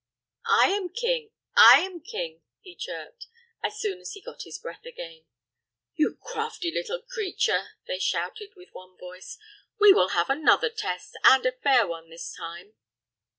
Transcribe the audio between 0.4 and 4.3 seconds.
"I am king! I am king!" he chirped, as soon as he